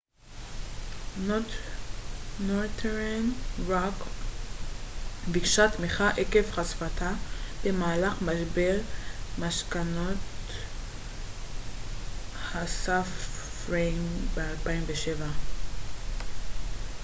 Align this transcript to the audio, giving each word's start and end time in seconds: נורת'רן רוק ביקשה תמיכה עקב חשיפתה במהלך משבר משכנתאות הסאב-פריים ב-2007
נורת'רן 2.39 3.29
רוק 3.67 4.07
ביקשה 5.31 5.71
תמיכה 5.71 6.09
עקב 6.09 6.51
חשיפתה 6.51 7.11
במהלך 7.63 8.13
משבר 8.21 8.77
משכנתאות 9.39 10.17
הסאב-פריים 12.53 14.07
ב-2007 14.33 15.21